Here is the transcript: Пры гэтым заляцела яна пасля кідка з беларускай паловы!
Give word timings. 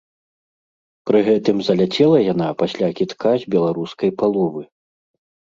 Пры 1.09 1.19
гэтым 1.27 1.57
заляцела 1.67 2.17
яна 2.33 2.47
пасля 2.63 2.89
кідка 3.01 3.31
з 3.45 3.53
беларускай 3.57 4.11
паловы! 4.25 4.67